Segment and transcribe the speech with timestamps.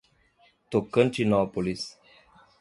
[0.71, 1.85] Tocantinópolis